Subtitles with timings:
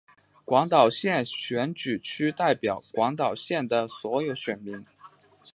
[0.43, 4.83] 广岛县选举区代表广岛县的所有选民。